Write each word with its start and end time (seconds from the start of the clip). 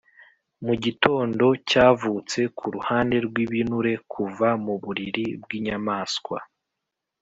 mugitondo 0.65 1.45
cyavutse 1.69 2.39
kuruhande 2.57 3.15
rwibinure, 3.25 3.93
kuva 4.11 4.47
muburiri 4.63 5.25
bwinyamaswa 5.41 6.37